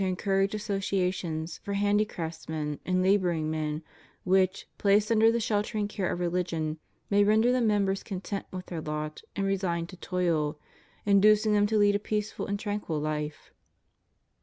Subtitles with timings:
[0.03, 3.83] encourage associations for handicraftsmen and laboring men,
[4.23, 6.79] which, placed under the^ sheltering care of religion,
[7.11, 10.57] may render the membera^ content^with their lot and resigned to toil,
[11.05, 13.51] inducing them tii_lead a peaceful and tranquil life.